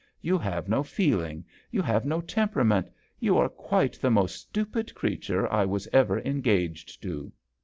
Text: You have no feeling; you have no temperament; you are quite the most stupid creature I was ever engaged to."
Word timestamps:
You 0.19 0.39
have 0.39 0.67
no 0.67 0.81
feeling; 0.81 1.45
you 1.69 1.83
have 1.83 2.07
no 2.07 2.21
temperament; 2.21 2.89
you 3.19 3.37
are 3.37 3.47
quite 3.47 3.99
the 4.01 4.09
most 4.09 4.33
stupid 4.41 4.95
creature 4.95 5.47
I 5.53 5.63
was 5.65 5.87
ever 5.93 6.19
engaged 6.21 7.03
to." 7.03 7.31